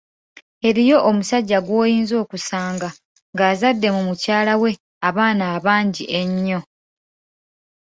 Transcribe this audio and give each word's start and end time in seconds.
Eriyo 0.67 0.97
omusajja 1.09 1.57
gw’oyinza 1.65 2.15
okusanga 2.23 2.87
ng’azadde 3.33 3.87
mu 3.95 4.01
mukyala 4.07 4.53
we 4.61 4.71
abaana 5.07 5.43
abangi 5.55 6.03
ennyo. 6.21 6.59